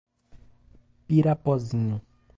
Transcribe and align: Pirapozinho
Pirapozinho 1.05 2.01